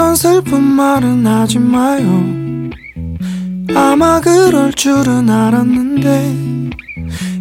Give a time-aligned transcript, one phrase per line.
[0.00, 2.24] 그런 슬픈 말은 하지 마요.
[3.76, 6.34] 아마 그럴 줄은 알았는데,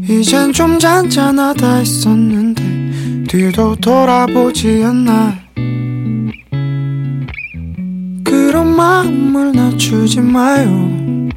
[0.10, 5.40] 이젠 좀 잔잔하다 했었는데, 뒤도 돌아보지 않나.
[8.26, 11.30] 그런 마음을 낮추지 마요.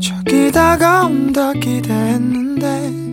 [0.00, 3.07] 저기 다가온다 기대했는데.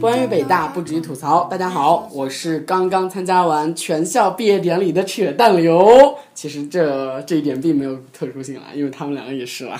[0.00, 6.16] 关于北大不止于吐槽，大家好，我是刚刚参加完全校毕业典礼的扯淡流。
[6.34, 9.78] 其实这这一点并没有特殊性啦，因为他们两个也是啦。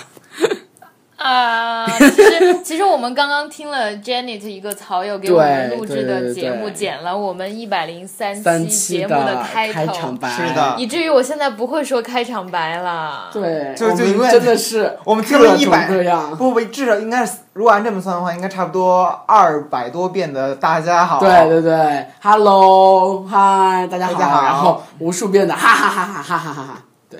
[1.21, 10.75] 啊，其实 其实我们刚刚听了 Janet 一个草友给我们录制的节目，剪了我们一百零三三期节目的开头，场白，是的。
[10.79, 13.29] 以至于我现在不会说开场白了。
[13.31, 15.87] 对，就就因为真的是我们听了一百
[16.35, 21.19] 不不，至少应该是，如果按这么算的话，应该差不多二百多遍的“大家好”。
[21.21, 24.41] 对对对，Hello，嗨，大家好，大家好。
[24.41, 27.19] 然后无数遍的哈哈哈哈哈哈哈哈，对，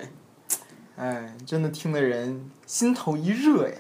[0.97, 3.75] 哎，真的听的人心头一热呀。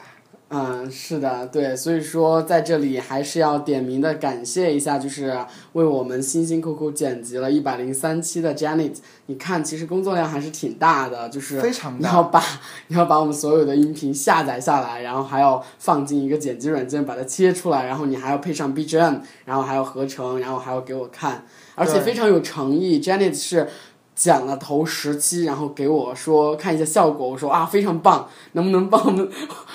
[0.53, 5.33] 嗯，是的，对，所以说在这里还是要点名的感谢一下，就是
[5.71, 8.95] 为我们辛辛苦苦剪辑了一百零三期的 Janet，
[9.27, 12.43] 你看其实工作量还是挺大的，就是非常大你要把
[12.87, 23.69] 你要把我们所有的音频下载下来，然后还要放进一个剪辑软件把它切出来，然后你还要配上 BGM，然后还要合成，然后还要给我看，而且非常有诚意，Janet 是。
[24.13, 29.27] 剪了头十期，然后给我说看一下效果，我说啊非常棒，能不能帮我们？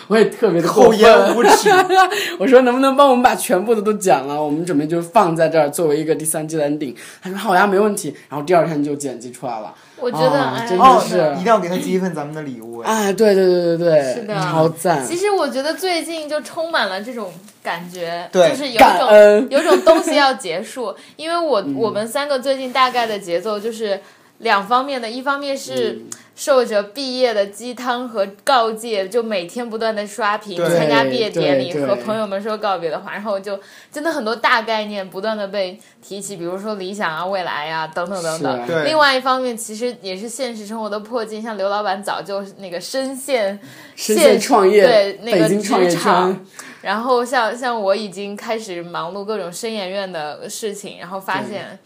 [0.09, 1.71] 我也特别的厚颜无耻。
[2.39, 4.41] 我说能不能帮我们把全部的都剪了？
[4.43, 6.95] 我们准备就放在这儿作为一个第三季的 ending。
[7.23, 8.15] 他说好呀，没问题。
[8.29, 9.75] 然后第二天就剪辑出来了。
[9.99, 12.81] 我觉得，真的哦，是一定要给他寄一份咱们的礼物。
[12.81, 15.05] 哎，对对对对对，是的超赞。
[15.05, 17.33] 其实我觉得最近就充满了这种
[17.63, 23.99] 感觉，对就是有一种有种东西要结束， 因为我、嗯我们三个最近大概的节奏就是
[24.39, 33.59] 两方面的，一方面是嗯受着毕业的鸡汤和告诫，就每天不断的刷屏，参加毕业典礼和朋友们说告别的话，然后就
[33.91, 38.85] 真的很多大概念不断的被提起，比如说理想啊、未来呀、等等等等。
[38.85, 43.59] 另外一方面，其实也是现实生活的迫近，像刘老板早就那个深陷
[43.97, 46.45] 深陷创业，对那个创业职场，
[46.83, 51.79] 然后像像我已经开始忙碌各种深研院的事情，然后发现，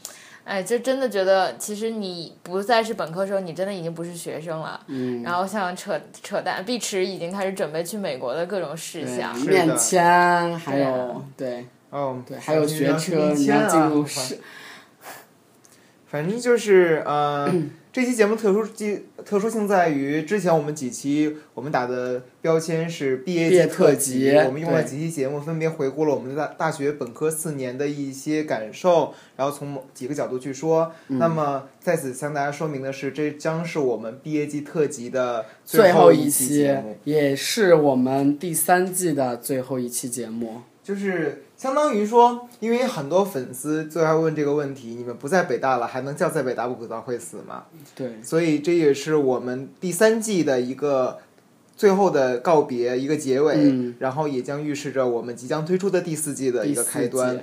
[0.51, 4.81] 哎，就真的觉得其实你不再是本科生，你真的已经不是学生了。
[4.89, 9.33] 嗯，然后像扯扯淡，碧池已经开始准备去美国的各种事项。
[9.43, 14.41] 面签，还对啊有对哦，对，还有学车，你要进入是是。
[16.09, 17.49] 反正就是呃，
[17.93, 30.93] 这期节目特殊记特殊性在于，之前我们几期我们打的标签是毕业季特特辑我们用了几期节目，分别回顾了我们的大大学本科四年的一些感受，然后从某几个角度去说。
[31.09, 36.97] 嗯那么在此向大家说明的是，这将是我们毕业季特辑的最后一期节目。
[37.03, 40.63] 也是我们第三季的最后一期节目。
[40.83, 47.65] 就是相当于说，因为很多粉丝最爱问这个问题：你们不在北大了，还能叫在北大不可到会死吗？
[47.95, 51.19] 对，所以这也是我们第三季的一个
[51.77, 57.39] 最后的告别，一个结尾，嗯然后也将预示着我们即将推出的第四季的一个开端。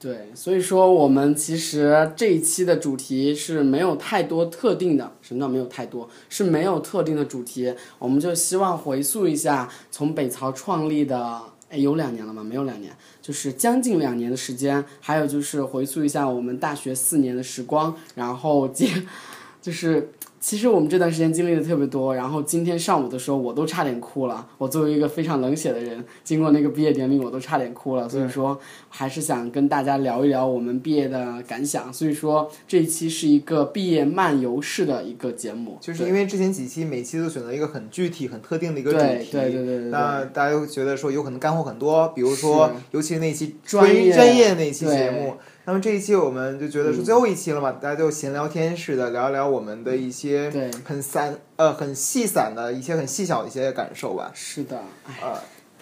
[0.00, 6.08] 对，所以说我们其实这一期的主题是没有太多特定的，什么叫没有太多？
[6.30, 12.42] 是没有特定的主题，我们就希望回溯一下从北曹创立的，哎，有两年了吗？
[12.42, 18.90] 没有两年，就是将近两年的时间，还有就是回溯一下我们大学四年的时光，然后接，
[19.60, 20.10] 就是。
[20.40, 24.46] 其实我们这段时间经历的特别多，然后今天上午的时候我都差点哭了。
[24.56, 28.08] 我作为一个非常冷血的人，经过那个毕业典礼，我都差点哭了。
[28.08, 31.92] 所以说，还是想跟大家聊一聊我们毕业的感想。
[31.92, 45.34] 所以说，这一期是一个毕业漫游式的一个节目，就是因为之前几期每期都选择一个很具体、很特定的一个主题，对对对对对那大家会觉得说有可能干货很多，比如说，尤其是那期专业专业那期节目。
[45.68, 50.70] 那么这一期我们就觉得是最后一期了嘛，大家就闲聊天似的聊一聊我们的一些对。
[50.82, 54.30] 很散呃很细散的一些很细小的一些感受吧。
[54.32, 55.34] 是的，哎，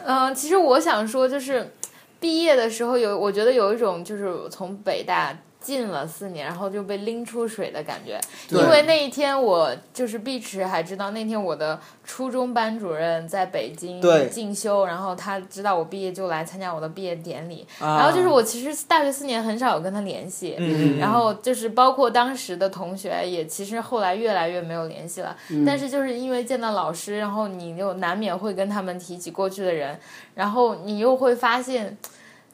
[0.05, 1.71] 呃，嗯、其实我想说，就是
[2.19, 5.33] 毕业的时候有，我觉得有一种就是从北大
[5.67, 8.21] 进了四年，然后就被拎出水的感觉。
[8.51, 17.67] 因为那一天我就是碧池还知道，那天我的初中班主任在北京进修，然后他知道我毕业就来参加我的毕业典礼。
[17.81, 29.99] 然然后就是我其实大学四年很少有跟他联系，嗯然后就是包括当时的同学也其实后来越来越没有联系了，嗯但是就是因为见到老师，然后你又难免会跟他们提起过去的人，
[30.37, 31.97] 然后你又会发现。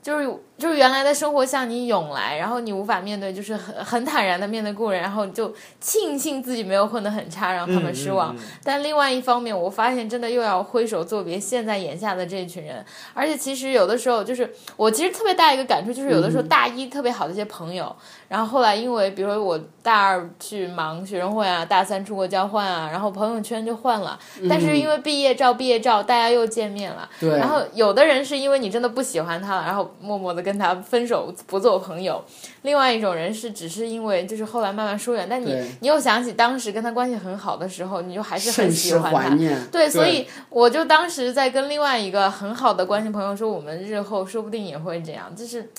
[0.02, 0.28] 就是
[0.62, 8.32] 就是原来的生活向你涌来，然后你无法面对，就是很很坦然的面对故人，然后就庆幸自己没有混得很差，让他们失望。
[8.32, 8.58] 嗯嗯嗯。
[8.62, 17.92] 但另外一方面，我发现真的又要挥手作别现在眼下的这群人，而且其实有的时候就是我其实特别大一个感触，就是有的时候大一特别好的一些朋友，
[18.28, 24.16] 然后后来因为比如说我大二去忙学生会啊，大三出国交换啊，然后朋友圈就换了，
[24.48, 32.22] 但是因为毕业照毕业照大家又见面了，对，然后有的人是因为你真的不喜欢他了，然后默默的跟他分手不做朋友；，
[32.62, 39.36] 另外一种人是只是因为就是后来慢慢疏远，但你你又想起当时跟他关系很好的时候，你就还是很喜欢他。
[39.70, 45.70] 对，所以我就当时在跟另外一个很好的关系朋友说，我们日后说不定也会这样，就是。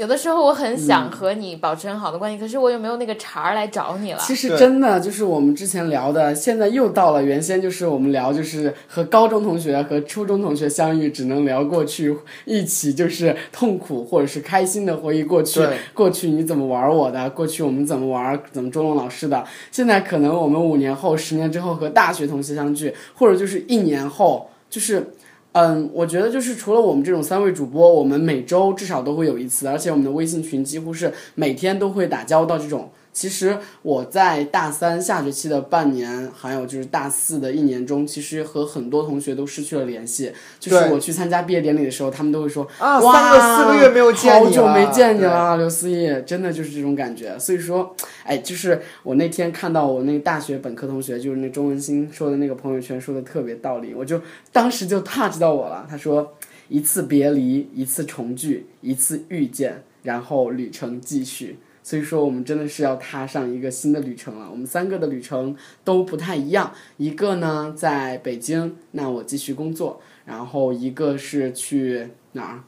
[0.00, 4.18] 有的时候我很嗯想和你保持很好的关系，可是我又没有那个茬儿来找你了。
[4.18, 12.16] 其实真的就是我们之前聊的，现在又到了原先就是我们聊就是和高中同学和初中同学相遇，只能聊过去，
[12.46, 15.60] 一起就是痛苦或者是开心的回忆过去，
[15.92, 19.44] 过去你怎么玩我的，过去我们怎么玩怎么捉弄老师的。
[19.70, 25.10] 现在可能我们五年后、十年之后和大学同学相聚，或者就是一年后，就是。
[25.52, 32.90] 嗯，我觉得就是除了我们这种三位主播，我们每周至少都会有一次，而且我们的微信群几乎是每天都会打交道这种。
[33.12, 40.32] 其实我在大三下学期的半年，还有就是大四的一年中，其实和很多同学都失去了联系。
[40.58, 47.36] 就是我去参加毕业典礼的时候，他们都会说啊，哇三个四个月没有见你好久没见你了，刘思义，真的就是这种感觉。
[47.38, 54.20] 所以说，哎，就是我那天看到我那个大学本科同学，就是那钟文新说的那个朋友圈说的特别道理，我就
[54.52, 55.84] 当时就 touch 到我了。
[55.90, 56.36] 他说，
[56.68, 61.58] 一次别离，一次重聚，一次遇见，然后旅程继续。
[61.82, 64.48] 所以说，我们真的是要踏上一个新的旅程了。
[64.50, 72.64] 我们三个的旅程都不太一样，一个呢在北京，那我继续工作，然后一个是去哪儿？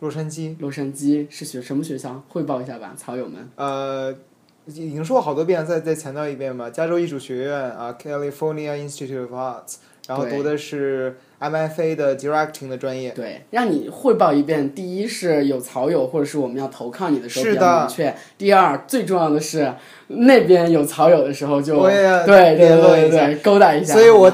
[0.00, 2.24] 洛杉矶，洛杉矶是学什么学校？
[2.28, 3.48] 汇报一下吧，草友们。
[3.56, 4.12] 呃，
[4.66, 6.68] 已经说过好多遍了，再再强调一遍吧。
[6.70, 9.76] 加州艺术学院啊，California Institute of Arts，
[10.08, 13.10] 然后读的是 MFA 的 Directing 的专业。
[13.10, 14.74] 对，让你汇报一遍。
[14.74, 18.14] 第一是有草友，或者是我们要投靠你的时候比较是的明确。
[18.36, 19.72] 第二，最重要的是
[20.08, 23.94] 那边有草友的时候就对对对勾搭一下。
[23.94, 24.30] 所以我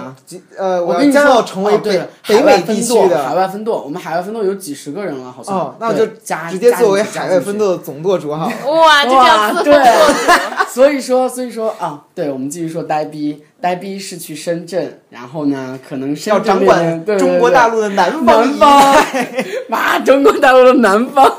[0.57, 5.55] 呃，我跟你说，将要成为哦对北北美地区分舵海外分舵，我们海外分舵有几十个人了，好像。
[5.55, 7.59] 哦，那我对就加直接作为海外分。
[7.59, 8.51] 舵的总舵主哈。
[8.67, 10.69] 哇，就这样 自哇对。
[10.69, 19.05] 所以说，所以说啊，对，我们继续说呆逼，呆逼是去深圳，然后呢，可能是要掌管中国大陆的南方一南方，
[19.69, 21.35] 妈，中国大陆的南方，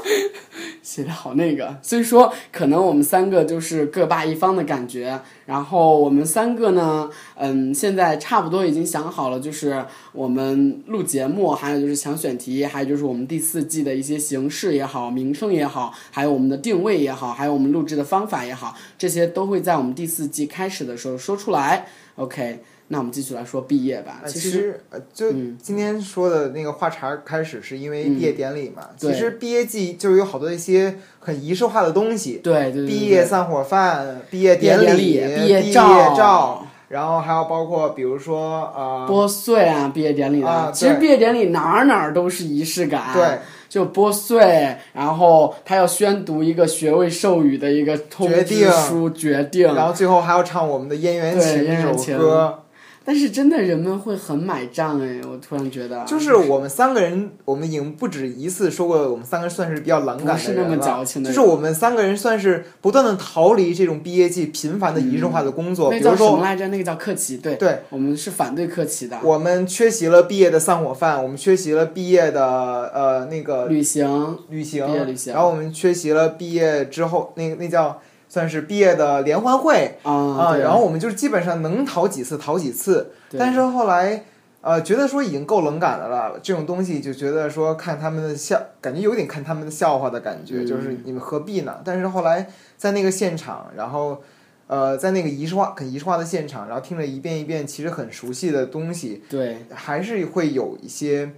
[0.90, 1.78] 写的好那个。
[1.84, 5.22] 所以说，可能我们三个就是各霸一方的感觉。
[5.46, 21.86] 然后我们三个呢，嗯，现在差不多已经想好了，就是我们录节目，还有就是想选题，还有就是我们第四季的一些形式也好，名称也好，还有我们的定位也好，还有我们录制的方法也好，这些都会在我们第四季开始的时候说出来。
[22.16, 24.22] OK，那我们继续来说毕业吧。
[24.24, 28.90] 呃其实，呃，就嗯今天说的那个话茬儿开始是因为毕业典礼嘛。
[29.00, 43.14] 对其实毕业季就是有好多一些很仪式化的东西，对对对对毕业散伙饭、毕业典礼、礼、毕业照，然后还有包括比如说呃，拨穗啊，毕业典礼的，啊其实毕业典礼哪儿哪儿都是仪式感。
[43.14, 43.38] 对，
[43.70, 49.76] 就拨穗，然后他要宣读一个学位授予的一个通知决定书决定。
[49.76, 52.64] 然后最后还要唱我们的《燕园对情》这首歌。
[53.10, 60.86] 但是真的人们会很买账哎，我突然觉得就是我们三个人，我们已经不止一次说过，我们三个人算是比较冷感不是那么的人了。
[60.86, 66.68] 矫情的，就是我们三个人算是不断的逃离这种毕业季频繁的仪式化的工作，那叫比如说，什么来着？
[66.68, 69.18] 那个叫克奇，对，对我们是反对克奇的。
[69.24, 72.46] 我们缺席了毕业的散伙饭，我们缺席了毕业的
[72.94, 84.24] 呃那个旅行，旅行，旅行然后我们缺席了毕业之后那那叫算是毕业的联欢会啊啊，然后我们就是基本上能逃几次逃几次，但是后来
[84.62, 91.82] 呃觉得说已经够冷感的了，这种东西就觉得说看他们的笑，感觉有点看他们的笑话的感觉，嗯就是你们何必呢？
[91.84, 94.22] 但是后来在那个现场，然后。
[94.70, 101.32] 呃，在那个仪式化、很仪式化的现场，然后听了一遍一遍，其实很熟悉的东西，对还是会有一些，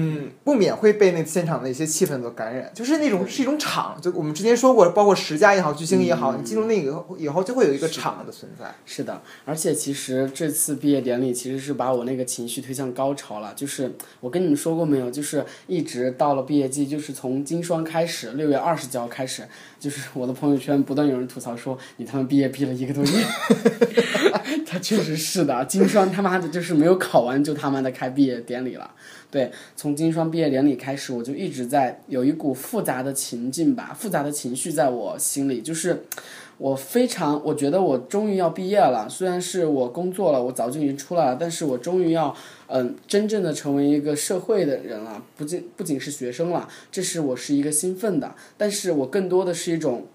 [0.00, 8.72] 嗯，不免会被那现场的一些气氛所感染，就是那种是一种场，就我们之前说过，包括十佳也好，巨星也好，嗯你进入那个以后就会有一个场的存在。
[8.86, 13.52] 是的，而且其实这次毕业典礼其实是把我那个情绪推向高潮了。
[13.56, 15.10] 就是我跟你们说过没有？
[15.10, 19.42] 就是一直到了毕业季，就是从金双开始，六月二十几号开始，
[19.80, 23.10] 就是我的朋友圈不断有人吐槽说你他妈毕业毕了一个多月。
[24.64, 28.90] 他确实是的，金双他妈的就是没有考完就他妈的开毕业典礼了。
[29.30, 36.04] 对，从金双毕业典礼开始，我就一直在有一股复杂的情境吧，复杂的情绪在我心里，就是
[36.56, 42.34] 我非常，我觉得我终于要毕业了，虽然是我工作了，我早就已经出来了，但是我终于要，
[42.68, 50.06] 嗯，真正的成为一个社会的人了，不仅不仅是学生了，这是我是一个兴奋的，但是我更多的是一种。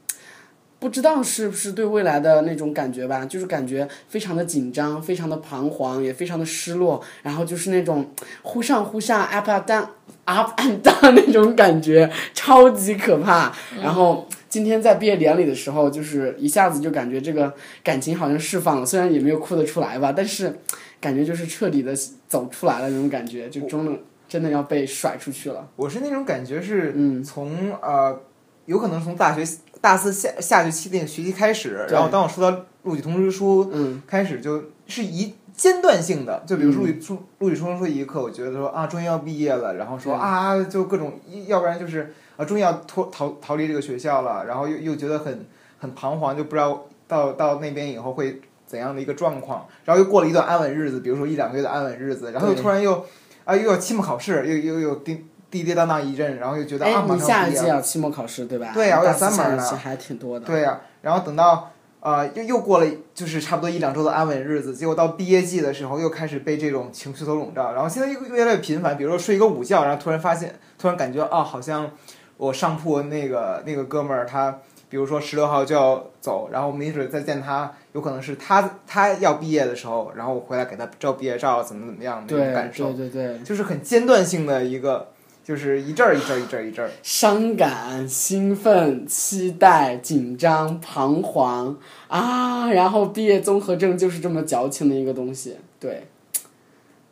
[0.83, 8.11] 不知道是不是对未来的那种感觉吧，就是感觉非常的紧张，非常的彷徨，也非常的失落，然后就是那种
[8.41, 13.53] 忽上忽下，up and down，up and down 那种感觉，超级可怕。
[13.81, 20.53] 然后今天在毕业典礼的时候，就是一下子就感觉这个感情好像释放了，虽然也没有哭得出来吧，但是
[20.99, 21.93] 感觉就是彻底的
[22.27, 23.93] 走出来了那种感觉，就真的
[24.27, 25.65] 真的要被甩出去了。
[25.77, 28.19] 我是那种感觉是嗯从呃，
[28.65, 29.43] 有可能从大学
[29.81, 34.01] 大四下下学期那个学期开始，然后当我收到录取通知书嗯。
[34.07, 45.45] 开始，就是一间断性的，就比如说录取书录取通知书一刻，我觉得说啊，终于要毕业了，然后说啊，就各种，要不然就是啊，终于要脱逃逃离这个学校了，然后又又觉得很
[45.79, 53.05] 很彷徨，就不知道到到那边以后会怎样的一个状况，然后又过了一段安稳日子，比如说一两个月的安稳日子，然后又突然又
[53.43, 55.21] 啊又要期末考试，又又又跌
[55.53, 58.71] 跌跌宕宕一阵，然后又觉得哎啊，下一季要期末考试对吧？
[58.73, 60.45] 对呀我有三门呢下一期还挺多的。
[60.47, 71.91] 对呀、然后等到呃又又过了就是差不多一两周的安稳日子，结果到毕业季的时候又开始被这种情绪所笼罩，然后现在又越来越频繁，比如说睡一个午觉，然后突然发现，突然感觉啊，好像
[72.37, 74.57] 我上铺那个那个哥们儿他。
[74.89, 85.07] 比如说十六号就要走，然后没准再见他，有可能是他他要毕业的时候，然后我回来给他照毕业照，怎么怎么样那种感受，对对对，就是很间断性的一个，
[85.43, 86.89] 就是一阵儿一阵儿一阵儿一阵儿。
[87.03, 95.57] 伤感、兴奋、期待、紧张、彷徨啊，然后毕业综合症就是这么矫情的一个东西。
[95.79, 96.07] 对，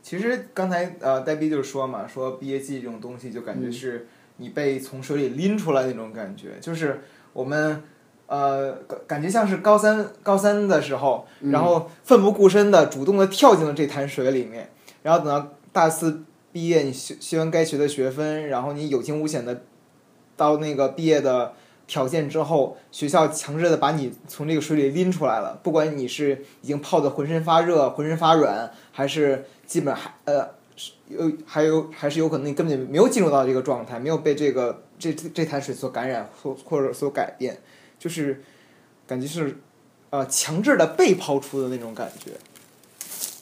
[0.02, 4.08] 其实刚才呃，呆逼就说嘛，说毕业季这种东西就感觉嗯是
[4.38, 7.02] 你被从水里拎出来那种感觉，就是
[7.34, 7.84] 我们
[8.28, 14.70] 呃感感觉像是高三高三的时候，嗯然后奋不顾身的主动的跳进了这潭水里面，
[15.04, 19.64] 然后等到大四毕业，你学学完该学的学分，然后你有惊无险的
[20.36, 21.54] 到那个毕业的。
[21.88, 25.60] 条件之后，学校强制的把你从这个水里拎出来了。
[25.62, 30.52] 不管你是已经泡的浑身发热、浑身发软，还是基本还呃
[31.10, 37.60] 有还有还是有可能你根本就没有进入到这个状态，没有被这个这这潭水所感染或或者所改变，
[38.00, 38.42] 就是
[39.06, 39.58] 感觉是
[40.12, 42.32] 呃强制的被抛出的那种感觉。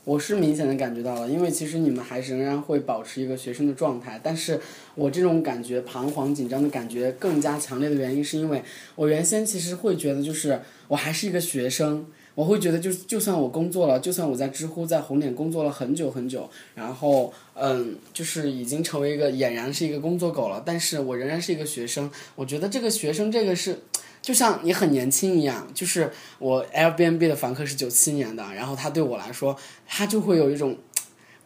[0.05, 4.59] 我是明显的感觉到了，因为其实你们还是仍然会保持一个学生的状态，但是
[4.95, 8.63] 我这种感觉彷徨紧张的感觉更加强烈的原因，是因为
[8.95, 12.05] 我原先其实会觉得就是我还是一个学生。
[12.35, 22.09] 我会觉得就就算我工作了，就算我在知乎在红点工作了很久很久，然后嗯，就是已经成为一个俨然是一个工作狗了，但是我仍然是一个学生。
[22.35, 23.79] 我觉得这个学生这个是，
[24.21, 29.55] 就像你很年轻一样，就是我 Airbnb 的房客是九七年的，然后他对我来说，
[29.87, 30.77] 他就会有一种，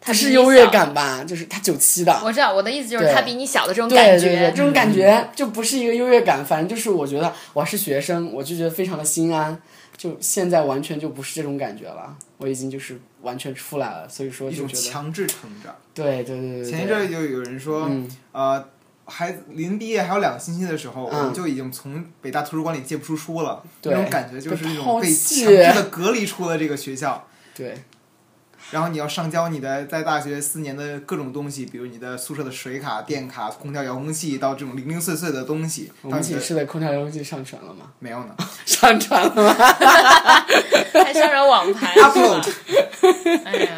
[0.00, 9.60] 他是优越感吧，就是他九七的，我知道我的意思就是他比你小的这种感觉，对对，这种感觉就不是一个优越感，反正就是我觉得我是学生，我就觉得非常的心安。
[9.96, 15.72] 就现在完全就不是这种感觉了，我已经就是完全出来了，所以说一种就觉得，强制成长。
[15.94, 16.70] 对对对对对。
[16.70, 18.68] 前一阵就有人说，嗯呃，
[19.06, 27.26] 孩子临毕业还有两个星期的时候，嗯我们就已经从北大图书馆里借不出书了，那种感觉就是那种被强制的隔离出了这个学校。
[27.54, 27.74] 对
[28.70, 35.92] 然后你要上交你的在大学四年的各种东西，比如你的宿舍的水卡、电卡、空调遥控器，到这种零零碎碎的东西。
[36.00, 37.92] 我们寝室的空调遥控器上传了吗？
[38.00, 38.34] 没有呢
[38.64, 39.52] 上传了吗？
[40.94, 42.52] 还上传网盘是吧？，upload。
[43.44, 43.68] 哎呀，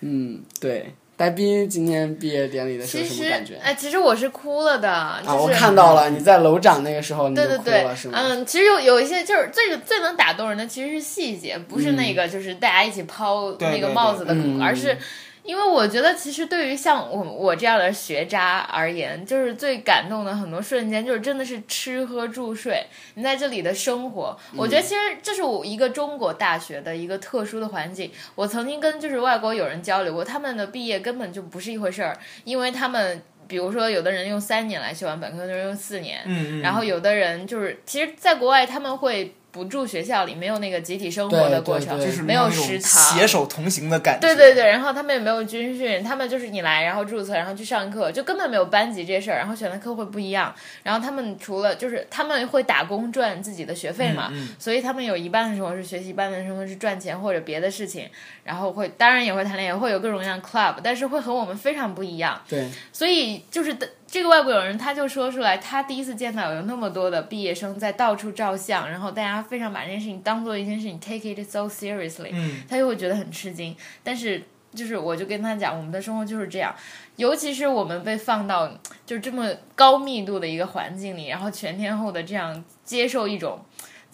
[0.00, 0.94] 嗯，对。
[1.16, 3.56] 呆逼今天毕业典礼的时候其实什么感觉？
[3.62, 8.18] 哎，其实我是哭了的，就是、啊，我看到了，你在楼长那个时候你就对对对哭了，是，吗？
[8.20, 14.96] 嗯，其实有有一些就是最最能打动人的其实是细节，不是那个就是大家一起抛那个帽子的嗯而是。
[15.44, 22.84] 因为我觉得，其实对于像我我这样的学渣而言，就是最感动的很多瞬间，就是真的是吃喝住睡，
[23.14, 24.36] 你在这里的生活。
[24.56, 28.10] 我觉得其实这是我一个中国大学的一个特殊的环境。
[28.34, 36.62] 我曾经跟就是外国友人交流过，他们的毕业根本就不是一回事儿，因为他们比如说有的人用三年来修完本科，有的人用四年，嗯嗯。
[36.62, 44.26] 然后有的人就是，其实，在国外他们会不住学校里，没有那个集体生活的过程，没有食堂，携手同行的感觉。
[44.26, 50.52] 对对对，然后他们也没有军训，他们就是你来，然后注册，然后去上课，就根本没有班级这事儿，然后选的课会不一样。
[50.82, 58.08] 然后他们除了就是他们会打工赚自己的学费嘛，嗯所以他们有一半的时候是学习，一半的时候是赚钱或者别的事情，
[58.42, 62.42] 然后会当然也会谈恋爱，会有各种各样 club，但是会和我们非常不一样。
[62.48, 73.74] 对，所以就是的这个外国友人，他就说出来，他第一次见到有那么多的毕业生在到处照相，然后大家非常把这件事情当做一件事情，take it so seriously，、嗯他就会觉得很吃惊。
[74.04, 74.40] 但是
[74.72, 76.72] 就是我就跟他讲，我们的生活就是这样，
[77.16, 78.70] 尤其是我们被放到
[79.04, 83.64] 就这么高密度的一个环境里，然后全天候的这样接受一种。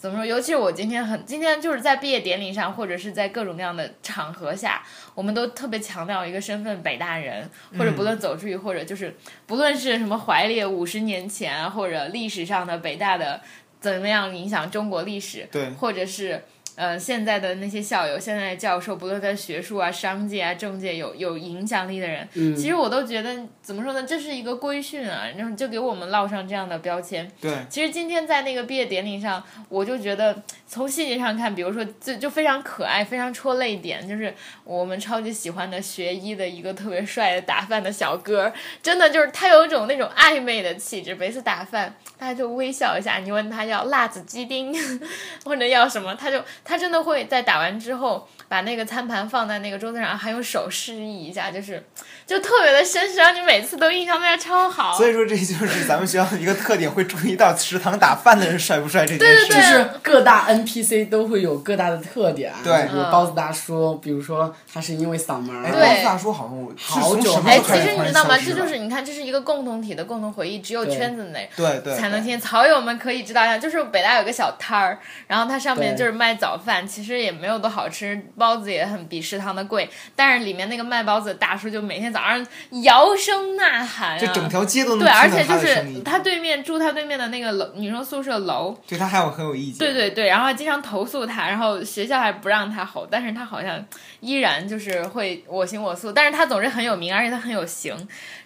[0.01, 0.25] 怎么说？
[0.25, 4.81] 尤其是我今天很，今天就是在毕业典礼上，或者是在各种各样的场合下，
[5.13, 9.15] 我们都特别强调一个身份——北大人，或者不论走出去，或者就是
[9.45, 13.39] 不论是什么怀列五十年前啊，或者历史上的北大的
[13.79, 16.43] 怎么样影响中国历史，对或者是
[16.81, 27.31] 呃现在的那些校友、现在的教授，不论在学术啊、商界啊、政界有有影响力的人，嗯，其实我都觉得怎么说呢，这是一个规训啊，然后就给我们烙上这样的标签。
[27.39, 34.33] 对，其实今天在那个毕业典礼上，我就觉得从细节上看，比如说就就非常可爱，非常戳泪点，就是
[34.63, 44.73] 我们超级喜欢的学医的一个特别帅的打饭的小哥，真的就是他有一种那种暧昧的气质，每次打饭大家就微笑一下，你问他要辣子鸡丁
[45.45, 51.83] 或者要什么，他就他真的会在打完之后把那个餐盘放在那个桌子上，还用手示意一下，就是
[52.25, 54.97] 就特别的绅士，让你每次都印象对他超好。
[54.97, 59.47] 所以说这就是咱们学校的一个特点，会注意到食堂打饭的人帅不帅这件事。
[59.47, 68.37] 对就是各大 NPC 都会有各大的特点，对比如包子大叔，比如说他是因为嗓门儿，哎，对包子大叔好像好久从什么哎，时候开始其实你知道吗？
[68.37, 72.39] 这就是你看，这是一个共同体的共同回忆，只有圈子内对对对才能听。
[72.39, 82.45] 草友们可以知道一下，就是北大有个小摊儿，然后它上面就是卖早饭，其实也没有多好吃，包子也很比食堂的贵，但是里面那个卖包子的大叔就每天早上
[82.83, 85.61] 摇声呐喊、啊，这整条街都能对，而听且就。
[85.61, 89.77] 是他对面住他对面的那个楼女生宿舍楼，对他还有很有意见。
[89.77, 93.83] 对对对，然后还经常投诉他，然后学校还不让他吼，但是他好像
[94.19, 97.95] 依然就是会我行我素，但是他总是很有名，而且他很有型。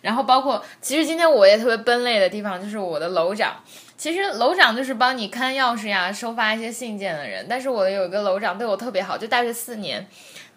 [0.02, 3.56] 然后包括其实今天我也特别奔累的地方，就是我的楼长。
[3.98, 10.06] 其实楼长就是帮你看钥匙呀、收发一些信件的人，但是我有一个楼长对我特别好，就大学四年。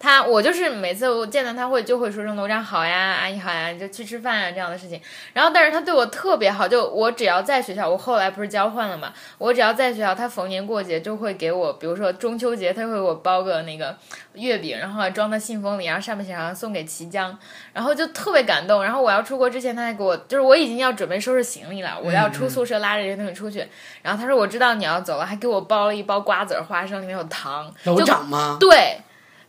[0.00, 5.00] 他我就是每次我见到他会就会说声楼长好呀，阿姨好呀，就去吃饭啊这样的事情。
[5.32, 13.96] 然后但是他对我特别好，就我只要在学校，我后来不是交换了嘛，我只要在学校，他逢年过节就会给我，比如说中秋节，他会给我包个那个
[14.34, 17.36] 月饼，然后还装在信封里，然后上面写上送给綦江，
[17.72, 18.84] 然后就特别感动。
[18.84, 23.66] 然后我要出国之前，他还给我，就是我已经要准备收拾行李了，我要出宿舍拉着这些东西出去。
[24.02, 27.72] 然后他说我知道你要走了，还给我包了一包瓜子儿、花生，里面有糖。
[27.84, 28.56] 楼就长吗？
[28.60, 28.98] 对，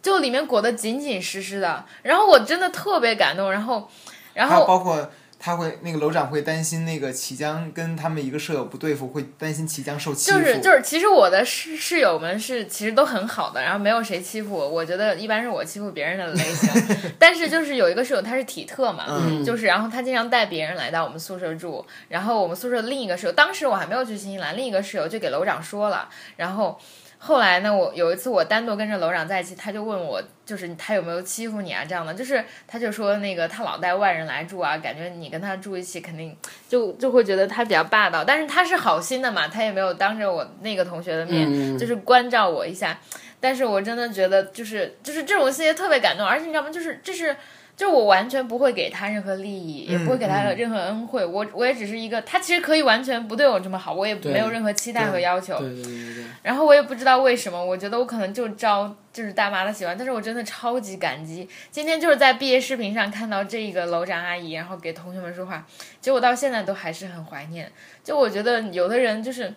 [0.02, 1.86] 就里面裹得紧紧实实的。
[2.04, 3.52] 然后我真的特别感动。
[3.52, 3.90] 然后，
[4.34, 5.10] 然后包括
[5.42, 10.38] 他会那个楼长会担心那个齐江跟他们一个舍友不对付，会担心齐江受欺负。
[10.38, 14.70] 就是就是，其实我的室室友们是其实都很好的，然后没有谁欺负我。
[14.70, 16.70] 我觉得一般是我欺负别人的类型，
[17.18, 26.78] 但是就是有一个室友他是体特嘛，嗯就是然后他经常带别人来到我们宿舍住，然后我们宿舍另一个室友，当时我还没有去新西兰，另一个室友就给楼长说了，然后。
[27.22, 31.84] 后来呢，我有一次我单独跟着楼长在一起，他就问我，就是他有没有欺负你啊？
[31.84, 36.36] 这样的，就是他就说那个他老带外人来住啊，感觉你跟他住一起肯定
[36.70, 42.98] 就就会觉得他比较霸道，但是他是好心的嘛，他也没有当着我那个同学的面，嗯就是关照我一下。
[43.42, 46.70] 但是我真的觉得就是就是这种细节特别感动，而且你知道吗？
[46.70, 47.20] 就是这是。
[47.20, 47.38] 就是
[47.88, 51.26] 我完全不会给他任何利益，也不会给他嗯任何恩惠。
[51.26, 55.58] 我我也只是一个，他其实可以完全不对我这么好，我也没有任何期待和要求。
[55.60, 61.48] 对对对对对，然后我也不知道为什么，我觉得我可能就招就是大妈的喜欢，但是我真的超级感激。
[61.72, 65.65] 今天就是在毕业视频上看到这个楼长阿姨，然后给同学们说话，
[66.02, 67.72] 结果到现在都还是很怀念。
[68.04, 69.54] 就我觉得有的人就是。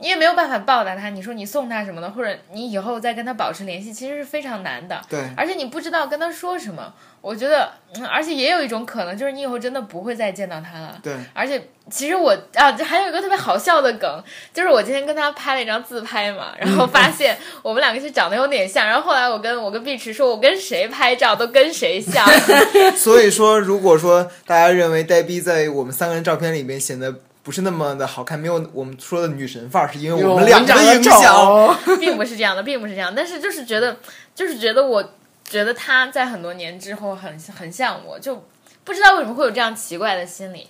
[0.00, 5.00] 你也没有办法报答他，你说你送他什么的，或者你以后再跟他保持联系，其实是非常难的。
[5.08, 6.92] 对而且你不知道跟他说什么。
[7.22, 10.98] 我觉得，嗯，而且也有一种可能，就是你以后真的不会再见到他了。
[11.02, 22.26] 对，而且其实我啊，还有一个特别好笑的梗，就是我今天跟他拍了一张自拍嘛，然后发现我们两个是长得有点像，然后后来我跟我跟碧池说，我跟谁拍照都跟谁像，
[22.96, 31.76] 所以说，如果说大家认为呆逼在我们三个人照片里面显得不是那么的好看，没有我们说的女神范儿，是因为我们两个影响。
[31.98, 33.96] 并不是这样的，并不是这样，但是就是觉得，
[34.34, 35.02] 就是觉得我
[35.44, 38.44] 觉得他在很多年之后很很像我，就
[38.84, 40.68] 不知道为什么会有这样奇怪的心理。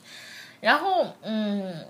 [0.60, 1.84] 然后，嗯，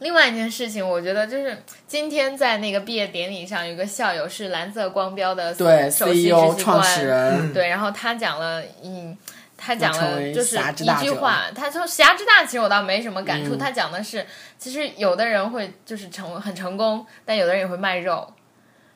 [0.00, 9.16] 另外一件事情，我觉得就是今天在那个毕业典礼上，有个校友是蓝色光标的对首席执 CEO 行创始官，人，对，然后他讲了，嗯，
[9.62, 14.26] 他讲了就是一句话，他说侠之大，其实我倒没什么感触，嗯他讲的是，
[14.58, 18.32] 其实有的人会就是成很成功，但有的人也会卖肉，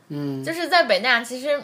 [0.08, 1.62] 嗯，就是在北大，其实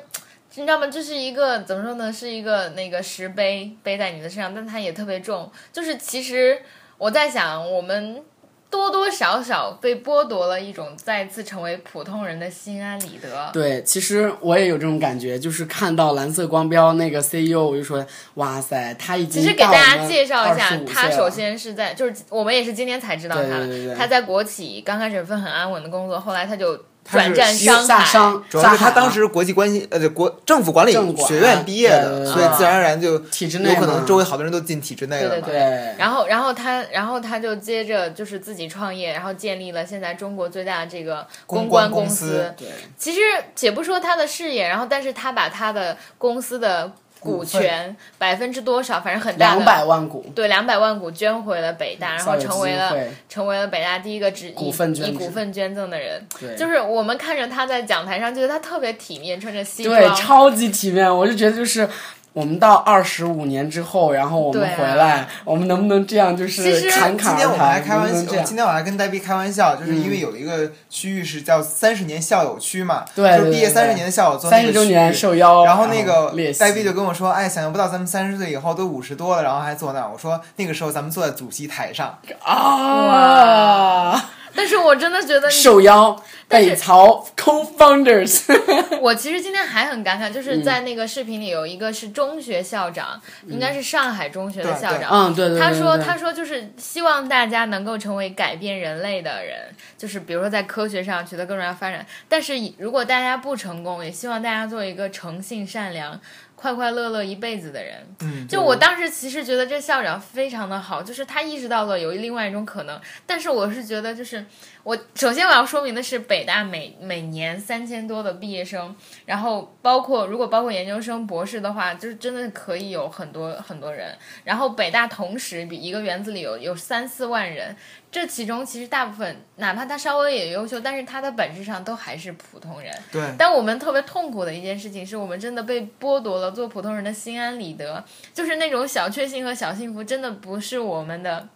[0.55, 0.87] 你知道吗？
[0.89, 2.13] 这是一个怎么说呢？
[2.13, 5.51] 是一个那个石碑背在你的身上，但它也特别重。
[5.73, 6.61] 就是其实
[6.99, 8.23] 我在想，我们
[8.71, 13.51] 多多少少被剥夺了一种再次成为普通人的心安理得。
[13.53, 23.67] 对，其实我也有这种感觉，就是看到蓝色光标那个 CEO，我就说，哇塞，他已经其实给大家介绍一下，他首先是在，就是我们也是今天才知道他的。
[23.67, 27.85] 对对对对他在国企刚开始有份很安稳的工作，后来他就转战商海。
[27.87, 35.47] 下商，主要是他当时国际关系呃对国政府管理学院毕业的，所以自然而然就体制内有可能周围好多人都进体制内了嘛。
[35.47, 42.55] 对对，然后，然后他，然后他就接着就是自己创业，然后建立了现在中国最大的这个公关关公司司。
[42.57, 43.21] 对其实
[43.55, 52.97] 且不说他的事业，然后但是他把他的公司的股权百分之多少，反正很大两百的，万股，对，两百万股捐回了北大，然后成为了
[53.29, 56.27] 成为了北大第一个只股份以以股份捐赠的人。
[56.41, 61.15] 对，就是我们看着他在讲台上，觉得他特别体面，穿着西装，对，超级体面。
[61.15, 61.87] 我就觉得就是
[62.33, 68.43] 我们到二十五年之后，然后我们回来，我们能不能这样，就是侃侃而今天我们还，开玩笑？
[68.43, 80.09] 今天我还跟呆逼开玩笑，就是因为嗯有一个区域是叫三十年校友区嘛，对就是毕业三十年的校友做那三十周个区域年受邀，然后那个列席呆逼就跟我说，哎，想象不到咱们三十岁以后都五十多了，然后还坐那儿。
[80.13, 88.43] 我说那个时候咱们坐在主席台上，啊，但是我真的觉得你受邀北曹 co-founders，
[89.01, 95.11] 我其实今天还很感慨，嗯就是在那个视频里有一个是中学校长，应该是上海中学的校长。
[95.11, 102.05] 嗯，对对对，他说：“他说就是希望大家能够成为改变人类的人，就是比如说在科学上取得更重要发展。
[102.29, 106.21] 但是如果大家不成功，也希望大家做一个诚信善良、
[106.61, 108.07] 快快乐乐一辈子的人。
[108.21, 113.01] 嗯，就我当时其实觉得这校长非常的好，就是他意识到了有另外一种可能。
[113.25, 114.45] 但是我是觉得，就是
[114.83, 118.95] 我首先我要说明的是，北大每每年三千多的毕业生，
[119.27, 124.17] 然后包括如果包括研究生、博士的话，就是真的可以有很多很多人。
[124.45, 127.77] 然后北大同时比一个园子里有有三四万人，
[128.11, 132.91] 这其中其实大部分哪怕他稍微也优秀，但是他的本质上都还是普通人。
[133.13, 141.49] 对，但我们特别痛苦的一件事情，是我们真的被剥夺了做普通人的心安理得，就是那种小确幸和小幸福，真的不是我们的，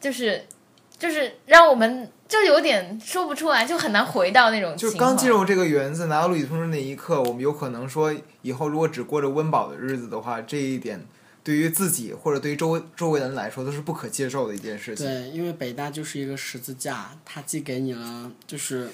[0.00, 0.44] 就是
[1.04, 5.10] 就是让我们就有点说不出来，就很难回到那种就情况。
[5.10, 11.04] 刚进入这个园子拿到录取通知那一刻，我们有可能说以后如果只过着温饱的日子的话，这一点
[11.42, 15.04] 对于自己或者对于周围周围的人来说都是不可接受的一件事情。
[15.04, 18.88] 对，因为北大就是一个十字架，它既给你了就是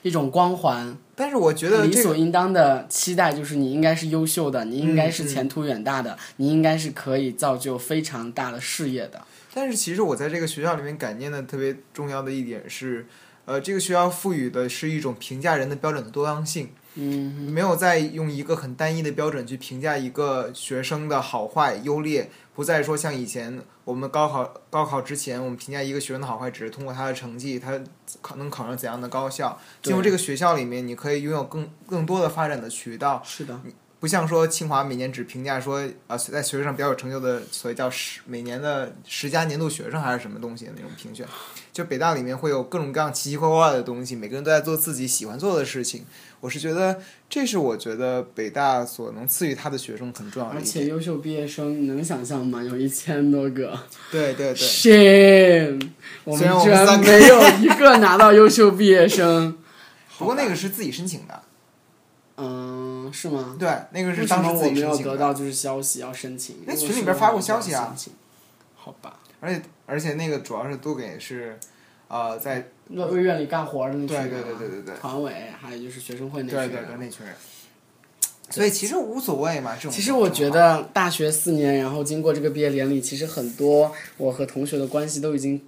[0.00, 9.22] 一种光环，但是我觉得理这个所应当的期待就是你应该是优秀的，你应该是嗯前途远大的，你应该是可以造就非常大的事业的。
[9.54, 13.06] 但是其实我在这个学校里面感念的特别重要的一点是，
[13.44, 27.78] 呃，这个学校赋予的是一种评价人的标准的多样性，嗯，没有再用一个很单一的标准去评价一个学生的好坏优劣，不再说像以前我们高考高考之前我们评价一个学生的好坏只是通过他的成绩，他
[28.20, 29.60] 考能考上怎样的高校。
[29.82, 33.60] 进入这个学校里面，你可以拥有更更多的发展的渠道，是的，
[34.02, 41.24] 不像说清华每年只评价说啊在学术上比较有成就的，所谓叫十每年的十佳年度学生还是什么东西的那种评选。
[41.72, 46.04] 就北大里面会有各种各样奇奇怪怪的东西，每个人都在做自己喜欢做的事情。
[46.40, 50.60] 我是觉得这是我觉得北大所能赐予他的学生很重要的而。
[50.60, 52.60] 且优秀毕业生能想象吗？
[52.60, 53.78] 有一千多个
[54.10, 55.80] 对对对，，shame，
[56.24, 59.56] 我们居然没有一个拿到优秀毕业生。
[60.18, 61.40] 不过那个是自己申请的，
[62.42, 63.56] 嗯，是吗？
[63.58, 65.16] 对，那个是当时自己没有得。
[65.16, 66.56] 到就是消息要申请？
[66.66, 67.94] 那群里边发过消息啊。
[68.74, 71.56] 好吧，而且而且那个主要是都给是，
[72.08, 76.68] 呃，在为为院里干活的那群对人啊，对对对对对团委还有就是学生会那群人。
[76.68, 77.34] 对对对那群人。
[78.50, 79.90] 所以其实无所谓嘛，这种。
[79.92, 85.58] 其实我觉得大学四年，然后经过这个毕业典礼，其实很多我和同学的关系都已经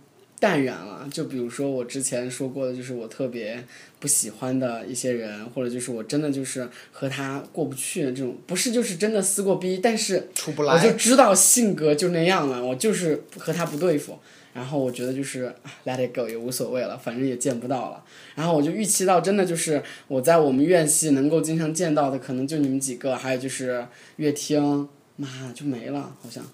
[0.45, 1.09] 淡远了。
[1.11, 3.65] 就比如说我之前说过的，就是我特别
[3.99, 10.91] 不喜欢的一些人，或者就是我真的就是和他过不去的这种，不是就是真的撕过逼，但是出不我就。
[10.93, 14.19] 知道性格就那样了，我就是和他不对付。
[14.53, 18.05] 然后我觉得就是啊 let it go 也无所谓了，反正也见不到了。
[18.37, 23.85] 然后我就预期到真的就是我在我们院系能够经常见到的，可能就你们几个，还有就是
[24.17, 26.45] 乐厅，妈就没了，好像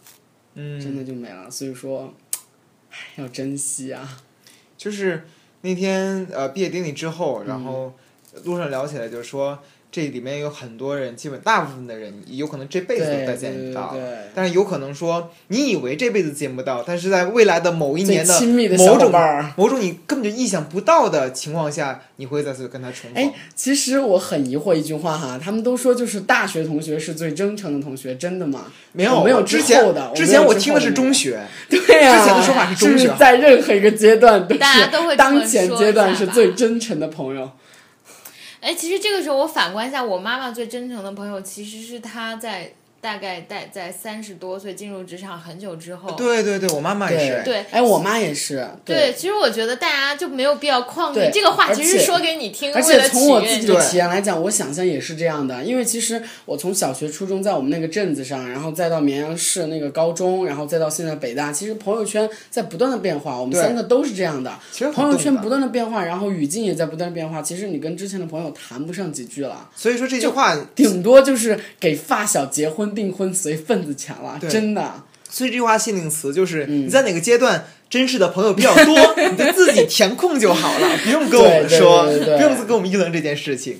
[0.54, 1.50] 真嗯，的就没了。
[1.50, 2.19] 所以说，唉
[3.16, 4.20] 要珍惜啊。
[4.76, 5.26] 就是
[5.62, 7.94] 那天呃毕业典礼之后，然后
[8.44, 19.12] 路上聊起来，就是说这里面有很多人，基本大部分的人有可能这辈子都再见不到对对对，但是有可能说你以为这辈子见不到，但是在未来的某一年的亲密的某种。
[19.56, 23.22] 某种你根本就意想不到的情况下，你会再次跟他重逢。
[23.22, 28.66] 哎，其实我很疑惑一句话哈，他们都说就是大学同学是最真诚的同学，真的吗？
[28.92, 37.50] 没有没有之前之前我听的是中学，对呀、之前的说法是是中学在任何一个阶段都是大家都会当前阶段是最真诚的朋友。
[38.60, 46.12] 哎，其实这个时候我反观一下，我妈妈最真诚的朋友其实是她在大概在在三十多岁进入职场很久之后。
[46.12, 47.42] 对对对，我妈妈也是。
[47.44, 48.68] 对哎，我妈也是。
[48.84, 55.64] 对，其实我觉得大家就没有必要框你这个话，其实是说给你听，而且从我自己的体验来讲，我想象也是这样的。
[55.64, 63.40] 因为其实我从小学、初中在我们那个镇子上，然后再到绵阳市那个高中，然后再到现在北大，其实朋友圈在不断的变化。
[63.40, 67.40] 我们三个都是这样的，其实朋友圈不断的变化，然后语境也在不断的变化。
[67.40, 69.68] 其实你跟之前的朋友谈不上几句了。
[69.74, 75.02] 所以说这句话，顶多就是给发小结婚订婚随份子钱了，真的。
[75.28, 83.76] 所以这句话限定词就是嗯你在哪个阶段真实的朋友比较多， 你就自己填空就好了，不用跟我们说，对对对不用跟我们议论这件事情。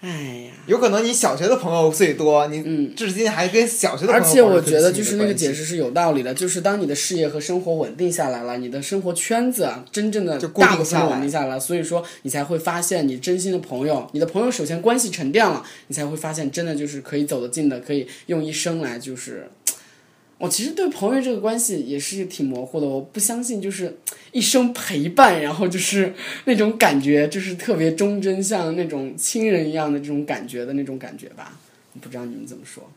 [0.00, 0.08] 哎
[0.46, 2.94] 呀，有可能你小学的朋友最多，你嗯。
[2.96, 11.48] 至今还跟小学的朋友而且我觉得就是那个解释是有道理的，就是当你的事业和生活稳定下来了，你的生活圈子啊，真正的就固定大部分稳定下来。
[11.48, 19.50] 了，所以说你才会发现你真心的朋友，你的朋友首先关系沉淀了，你才会发现真的就是可以走得近的，可以用一生来就是。
[20.40, 23.98] 我其实对朋友这个关系也是挺模糊的，我不相信就是
[24.32, 26.14] 一生陪伴，然后就是
[26.46, 31.58] 那种感觉，就是特别忠贞，像那种亲人一样的这种感觉的那种感觉吧。
[32.00, 32.90] 不知道你们怎么说？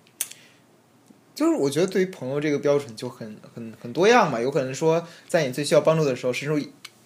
[1.35, 6.57] 就是我觉得对于朋友这个标准就很很很多样嘛，有可能说在你最需要帮助的时候伸出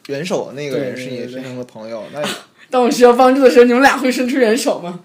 [0.07, 2.21] 援手的那个人是你真正的朋友，那
[2.69, 5.03] 当我需要帮助的时候，你们俩会伸出援手吗？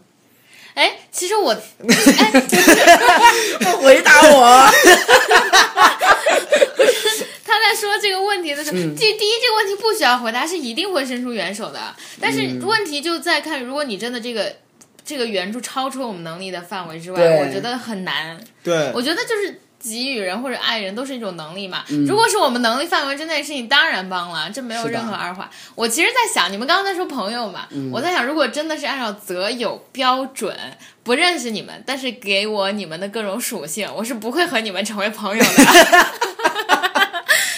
[0.74, 1.54] 哎，其实我
[3.82, 4.70] 回答我。
[7.44, 11.78] 他在说这个问题的时候，嗯第、第一这个问题不需要回答，是一定会伸出援手的。
[12.20, 14.56] 但是嗯问题就在看，如果你真的这个
[15.04, 18.42] 这个援助超出我们能力的范围之外，我觉得很难。
[18.64, 21.84] 对我觉得就是给予人或者爱人都是一种能力嘛。
[21.90, 25.50] 嗯如果是我们能力范围之内的事情，当然帮了，这没有任何二话。
[25.74, 30.56] 我其实，在想，你们刚刚在说朋友嘛，嗯我在想，如果真的是按照择友标准，
[31.02, 35.50] 不认识你们，但是给我你们的各种属性，我是不会和你们成为朋友的。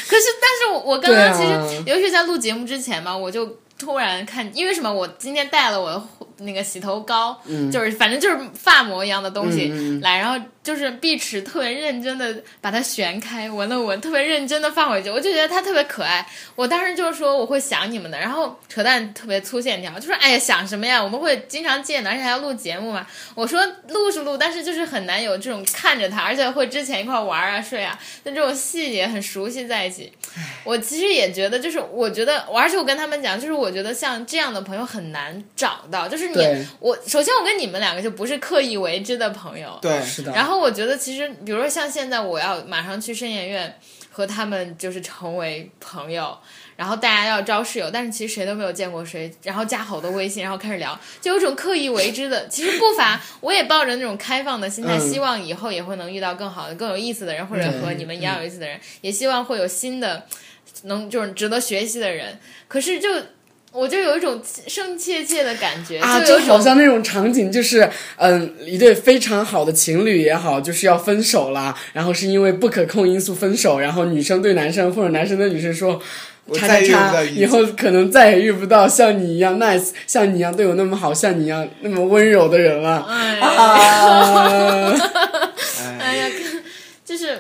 [0.06, 4.92] 可是，但是我我刚刚其实，啊尤其是在录节目之前嘛，我就突然看，因为什么？
[4.92, 6.00] 我今天带了我的
[6.38, 7.37] 那个洗头膏，
[7.72, 16.27] 就是反正就是发膜一样的东西、来，然后就是碧池特别认真的把它旋开，闻了闻，特别认真的放回去，我就觉得它特别可爱。
[16.57, 21.00] 我当时就是说我会想你们的，然后扯淡特别粗线条，就说哎呀想什么呀？
[21.05, 23.07] 我们会经常见的，而且还要录节目嘛。
[23.35, 30.11] 我说录是录，但是就是很难有这种看着他，而且会之前一块玩啊睡啊，那这种细节很熟悉在一起。
[30.64, 40.33] 我其实也觉得，就是我觉得，而且我跟他们讲，就是我觉得像这样的朋友很难找到，就是你我首先我跟你们两个就不是刻意为之的朋友，对是的。
[40.33, 43.78] 然后我觉得其实，比如说像现在我要马上去深研院
[44.10, 46.36] 和他们就是成为朋友，
[46.76, 52.48] 然后大家要招室友，但是其实谁都没有见过谁，然后加好多微信，然后开始聊，就有种刻意为之的。
[52.48, 60.26] 其实不乏，我也抱着那种开放的心态，嗯希望以后也会能遇到更好的、更有意思的人，或者和你们一样有意思的人，也希望会有新的
[60.84, 62.38] 能就是值得学习的人。
[62.68, 63.08] 可是就。
[63.74, 76.00] 我就有一种生切切的感觉，啊，就就有一种好像那种场景，就是嗯，一对非常好的情侣也好，就是要分手啦，然后是因为不可控因素分手，然后女生对男生或者男生对女生说。
[76.52, 83.02] 叉我再叉叉，也遇不到以后可能再也遇不到像你一样 nice，像你一样对我那么好，像你一样那么温柔的人了。
[83.08, 84.92] 哎啊！
[85.98, 86.30] 哎呀，
[87.02, 87.38] 就是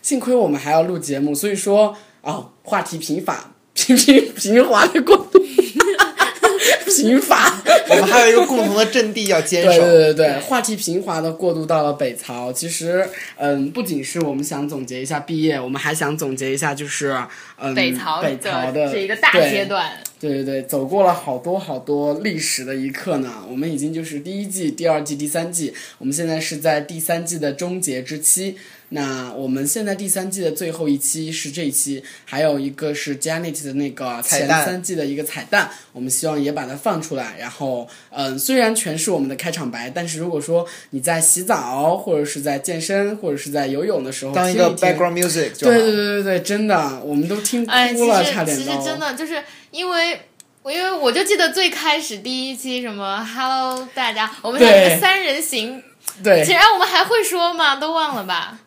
[0.00, 5.38] 幸亏我们还要录节目，所以说哦，话题贫乏，平平平滑的过渡，
[6.86, 7.62] 平滑。
[7.88, 9.80] 我们还有一个共同的阵地要坚守。
[9.80, 12.52] 对对对，话题平滑的过渡到了北曹。
[12.52, 13.06] 其实，
[13.36, 17.16] 嗯，不仅是我们想总结一下毕业，我们还想总结一下，就是
[17.58, 19.90] 嗯，北曹北曹的这一个大阶段。
[20.20, 23.42] 对对对，走过了好多好多历史的一刻呢。
[23.50, 28.56] 我们已经就是第一季、第二季、第三季，我们现在是在第三季的终结之期。
[28.94, 37.36] 那我们现在第三季的最后一期是这一期，还有一个是 Janet 的那个前三季的一个彩蛋，我们希望也把它放出来。
[37.38, 45.66] 然后，嗯，虽然全是我们的开场白，但是如果说你在洗澡或者是在健身或者是在游泳的时候当一个 background music 就。
[45.66, 48.62] 对对对对对，真的，我们都听哎，其哭了，差实点都。
[48.64, 50.20] 其实真的就是因为。
[50.64, 55.82] 我因为我就记得最开始第一期什么 “Hello 大家”，我们对两个三人行，
[56.22, 57.74] 对竟然我们还会说吗？
[57.74, 58.60] 都忘了吧？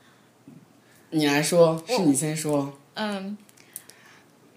[1.12, 2.74] 你来说，是你先说。
[2.96, 3.38] 嗯，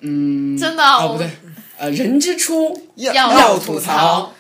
[0.01, 1.29] 嗯，真的哦，我不对，
[1.79, 4.33] 呃，人之初要要吐吐槽，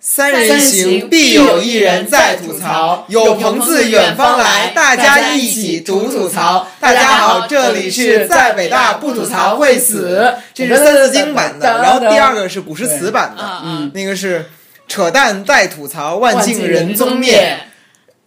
[0.00, 6.68] 三人人行行必有一人在吐槽，有朋自远方来，大家一起吐吐槽。
[6.78, 14.46] 大家好，这里是在北大不吐槽会死，这是三字经版的，然后第二个是古诗词版的，嗯嗯，那个是
[14.86, 17.58] 扯淡再吐槽，万径人踪灭。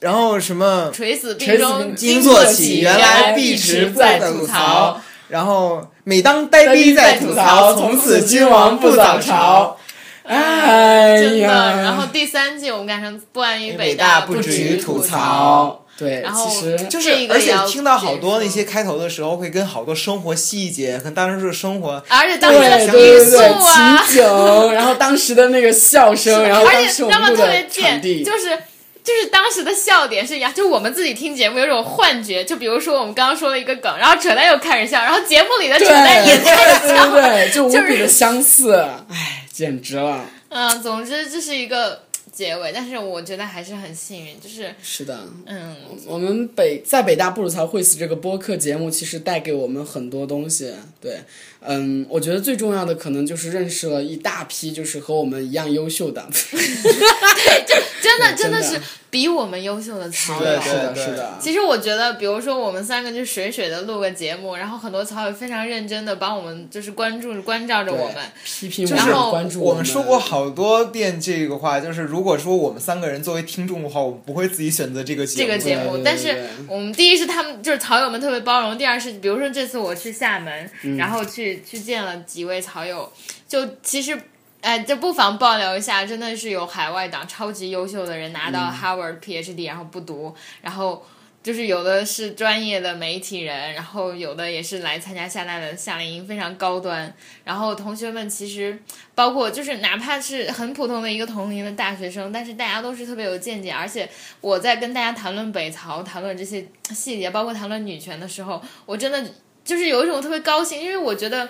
[0.01, 5.01] 然后什么垂死垂死病中惊坐起，原来碧池在在吐吐槽槽。
[5.29, 9.77] 然后每当呆逼在吐槽，从此君王不早朝。
[10.23, 11.37] 哎真的。
[11.37, 15.85] 呀，然后第三季我们改成不安于北大大不止止于吐吐槽。
[15.97, 28.57] 对，然后其实就是这，个而且听到好多那些开头的时候，会跟好多生活细节和当时的生活，而且当时的情景，然后当时的那个笑声，然后而当时我们录的特别贱场，地，就是
[29.03, 38.75] 就是当时的笑点是一样，就我们自己听节目有种幻觉，就比如说我们刚刚说了一个梗，然后扯淡又开始笑，然后节目里的扯对淡也开始对笑，对对，就无比的相似，
[39.09, 40.25] 哎，简直了。
[40.49, 50.73] 嗯，总之这是一个结尾，但是我觉得还是很幸运，就是是的，嗯，我们北在北大不吐槽会死这个播客节目，其实带给我们很多东西。
[50.99, 51.21] 对，
[51.61, 56.27] 嗯，我觉得最重要的可能就是认识了一大批就是和我们一样优秀的。
[56.31, 60.61] 真 的对真的真的是比我们优秀的草对友。
[60.61, 61.37] 是的，是的。
[61.39, 68.15] 其实我觉得，比如说我们三个就水水的录个节目，然后很多草友非常认真的帮我们，就是关注关照着我们。
[68.43, 75.53] 批评我就是们，关注们我们说过好多遍这个话，就是如果说我们三个人作为听众的话，我们不会自己选择这个节目这。
[75.53, 83.11] 个节目，但是我们第一是他们就是草友们特别包容，第二是比如说这次我去厦门，嗯然后去去见了几位草友，
[83.47, 84.19] 就其实。
[84.61, 91.03] 哎，这不妨爆料一下，真的是有海外党超级优秀的人拿嗯到 Harvard PhD，、然后不读，然后
[91.41, 97.11] 就是有的是专业的媒体人，然后有的也是来参加厦大的夏令营，非常高端。
[97.43, 98.77] 然后同学们其实
[99.15, 104.07] 包括就是哪怕是很普通的一个同龄的大学生，但是大家都是特别有见解，而且
[104.41, 109.27] 我在跟大家谈论北曹、谈论这些细节，包括谈论女权的时候，我真的
[109.65, 111.49] 就是有一种特别高兴，因为我觉得。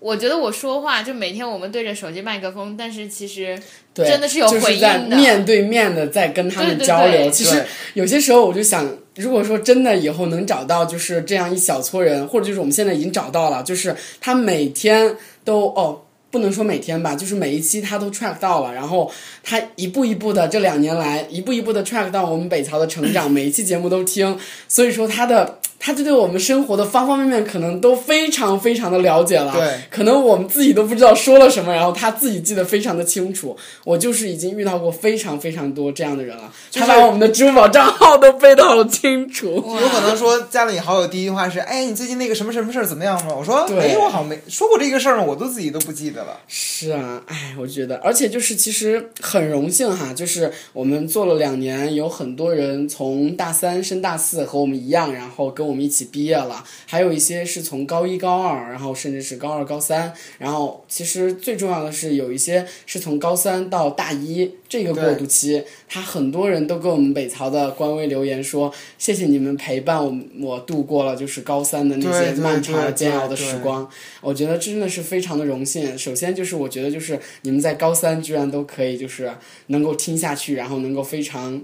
[0.00, 3.56] 我觉得我说话就每天我们对着手机麦克风，但是其实
[3.94, 7.12] 对，真的是有回就是在音的面对面的在跟他们对对交流。
[7.12, 8.84] 对其实有些时候我就想，
[9.16, 16.02] 如果说真的以后能找到就是这样一小撮人，或者就是我们现在已经找到了，就是他每天都哦。
[16.32, 19.10] 不能说每天吧，就是每一期他都 track 到了，然后
[19.42, 29.52] 他一步一步的这两年来一步一步的 track 到我们北曹的成长，每一期节目都听，所以说他的他就对我们生活的方方面面可能都非常非常的了解了。
[29.56, 33.56] 对可能我们自己都不知道说了什么，然后他自己记得非常的清楚。
[33.84, 39.46] 我就是已经遇到过非常非常多这样的人了，就是他把我们的支付宝账号都背得好清楚。
[39.54, 45.24] 有可能说加了你好友第一句话是：“哎，你最近那个什么什么事儿怎么样吗？”我说：“对哎，我好像没说过这个事儿吗？
[45.26, 46.38] 我都自己都不记得了。
[46.46, 73.88] 是啊，哎，我觉得，而且就是其实很荣幸哈，就是我们做了两年，有很多人从大三升大四和我们一样，然后跟我们一起毕业了，还有一些是从高一高二，然后甚至是高二高三，然后其实最重要的是有一些是从高三到大一这个过渡期，他很多人都跟我们北曹的官微留言说，谢谢你们陪伴我我度过了就是高三的那些漫长而煎熬的时光。
[74.20, 75.98] 我觉得真的是非常的荣幸。
[75.98, 79.32] 首先就是我觉得就是你们在高三居然都可以就是
[79.66, 81.62] 能够听下去，然后能够非常。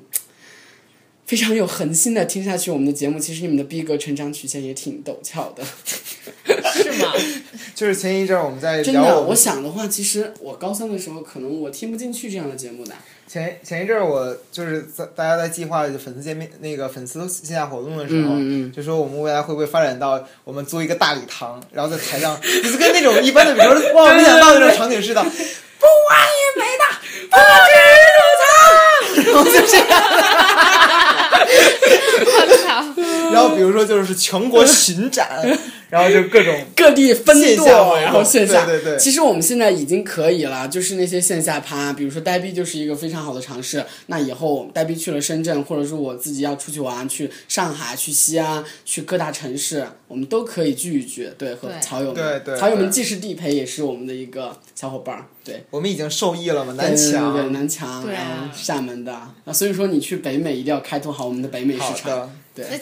[1.27, 5.65] 非常有恒心的听下去我们的节目，其实你们的逼格成长曲线也挺陡峭的。
[6.73, 7.13] 是吗？”
[7.75, 12.93] 就是前一阵儿我们在真的，聊我想的话，其实我高三的时候，可能我听不进去这样的节目的。
[13.29, 27.37] 前前一阵儿我就是在大家在计划粉丝见面那个粉丝线下活动的时候，嗯嗯就说我们未来会不会发展到我们租一个大礼堂，然后在台上 就是跟那种一般的，比如说哇没想到那种场景似的，不欢迎北大，不
[27.67, 27.75] 知
[28.17, 28.47] 吐槽，
[29.33, 29.93] 然后就这样。
[33.33, 35.29] 然后比如说就是全国巡展，
[35.89, 38.65] 然后就各种 各地分舵，然后线下。
[38.65, 43.85] 对对对其实我们现在已经可以了，就是那些线下趴，比如说呆逼就是一个非常好的尝试。
[44.07, 51.31] 那以后呆逼去了深圳，或者是我自己要出去玩，去上海、去西安、去各大城市，我们都可以聚一聚。
[51.39, 55.27] 对，和对草友们，对对草友们既是地陪，也是我们的一个小伙伴儿。
[55.45, 55.65] 对。
[55.71, 57.33] 我们已经受益了嘛，南墙。
[57.33, 62.31] 对对对南墙，然后厦门的，那所以说你去北美一定要开拓好我们的北美市场。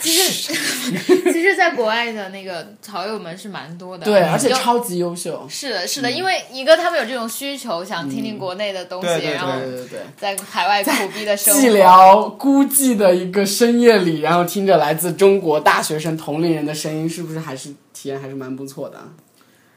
[0.00, 0.52] 其实，
[1.32, 5.46] 其实，在国外的那个草友们是蛮多的，对，而且超级优秀。
[5.48, 10.00] 是的，是的，因为一个他们有这种需求，想听听国内的东西，对对对然后对对对。
[10.16, 11.60] 在海外苦逼的生活。
[11.60, 18.98] 寂寥孤寂的一个深夜里，然后听着来自中国大学生同龄人的声音，是不是还是体验还是蛮不错的？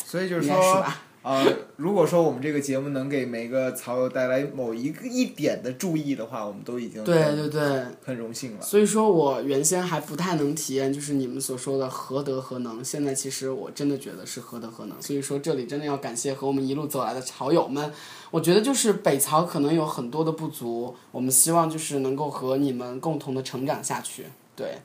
[0.06, 1.02] 所以就是说，吧？
[1.28, 8.62] 呃，如果说我们这个节目能给每个草友带来某一个一点的注意的话，我们都已经对对对，很荣幸了。
[8.62, 12.82] 所以说我原先还不太能体验，就是你们所说的何德何能。
[12.82, 15.02] 现在其实我真的觉得是何德何能。
[15.02, 17.92] 所以说这里真的要感谢和我们一路走来的潮友们。
[18.32, 24.28] 我觉得就是北曹可能有很多的不足，我们希望就是能够和你们共同的成长下去。
[24.56, 24.78] 对。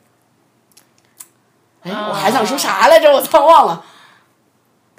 [1.82, 3.12] 哎，我还想说啥来着？
[3.12, 3.84] 我操，忘了。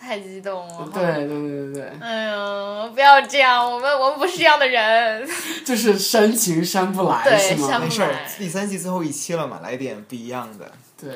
[0.04, 0.90] 太激动了。
[0.94, 5.28] 对对对对对，哎呀，不要这样，我们我们不是这样的人。
[5.64, 7.82] 就是煽情煽不来，对是吗煽？
[7.82, 8.04] 没事
[8.38, 10.70] 第三季最后一期了嘛，来点不一样的。
[11.00, 11.10] 对。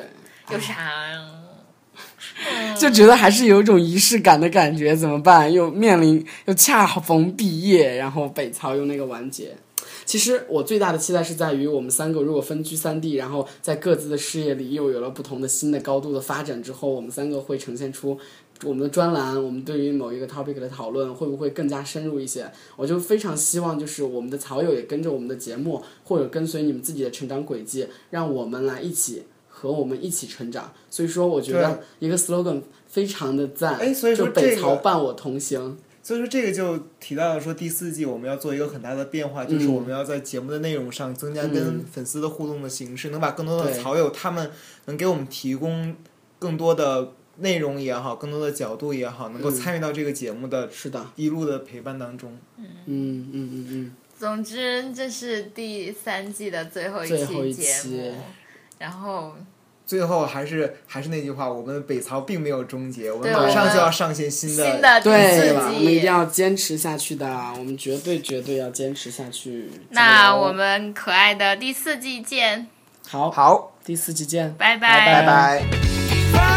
[0.50, 1.28] 有啥呀？
[2.78, 5.52] 就觉得还是有一种仪式感的感觉，怎么办？
[5.52, 9.54] 又面临又恰逢毕业，然后北曹又那个完结。
[10.04, 18.18] 其实我最大的期待是在于我们三个如果分居三地，然后在各自的事业里又有了不同的新的高度的发展之后，我们三个会呈现出
[18.64, 22.50] 我们的专栏，我们对于某一个 topic 的讨论会不会更加深入一些？
[22.76, 30.72] 我就非常希望就是我们的草友也跟着我们的节目，或者跟随你们自己的成长轨迹，让我们来一起和我们一起成长。
[30.90, 35.76] 所以说，我觉得一个 slogan 非常的赞，哎所以说就北这个曹伴我同行。
[36.00, 44.50] 所以说这个就提到了说第四季我们要做一个很大的变化，就是嗯我们要在节目的内容上增加跟粉丝的互动的形式，能把更多的草友他们
[44.86, 45.94] 能给我们提供
[46.38, 52.36] 更多的内容也好，更多的角度也好，能够参与到这个节目的是的，一路的陪伴当中。
[52.56, 58.14] 嗯嗯嗯嗯嗯，总之，这是第三季的最后最后一节期目，
[58.78, 59.34] 然后
[59.86, 64.72] 最后还是还是那句话，我们北曹并没有终结，我们马上就要上线新的。
[64.72, 66.04] 新的第四对我们一定。
[66.04, 67.26] 要坚持下去的，
[67.58, 69.70] 我们绝对绝对要坚持下去。
[69.90, 72.66] 那我们可爱的第四季见，
[73.06, 75.87] 好好，第四季见，拜拜拜拜。